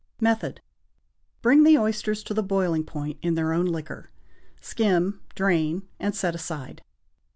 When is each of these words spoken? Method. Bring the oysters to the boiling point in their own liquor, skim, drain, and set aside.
Method. 0.19 0.61
Bring 1.43 1.63
the 1.63 1.77
oysters 1.77 2.23
to 2.23 2.33
the 2.33 2.41
boiling 2.41 2.83
point 2.83 3.19
in 3.21 3.35
their 3.35 3.53
own 3.53 3.67
liquor, 3.67 4.09
skim, 4.59 5.21
drain, 5.35 5.87
and 5.99 6.15
set 6.15 6.33
aside. 6.33 6.81